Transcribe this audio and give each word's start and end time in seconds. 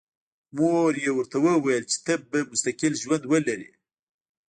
مور 0.57 0.91
یې 1.03 1.11
ورته 1.17 1.37
وویل 1.45 1.83
چې 1.91 1.97
ته 2.05 2.13
به 2.29 2.39
مستقل 2.51 2.93
ژوند 3.01 3.23
ولرې 3.31 3.71